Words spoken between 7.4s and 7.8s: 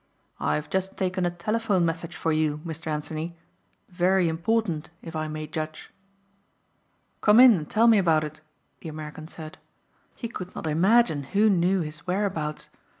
and